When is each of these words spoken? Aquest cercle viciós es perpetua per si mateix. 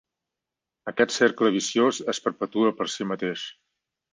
Aquest 0.91 1.13
cercle 1.17 1.51
viciós 1.57 2.01
es 2.15 2.23
perpetua 2.29 2.73
per 2.81 2.89
si 2.95 3.09
mateix. 3.13 3.45